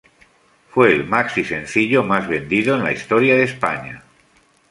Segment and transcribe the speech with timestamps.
[0.69, 4.01] Fue el maxi sencillo más vendido en la historia de España.